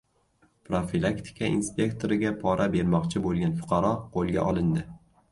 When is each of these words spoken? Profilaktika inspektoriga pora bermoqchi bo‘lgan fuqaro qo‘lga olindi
Profilaktika 0.67 1.49
inspektoriga 1.57 2.31
pora 2.43 2.67
bermoqchi 2.75 3.21
bo‘lgan 3.25 3.53
fuqaro 3.59 3.91
qo‘lga 4.17 4.47
olindi 4.53 4.87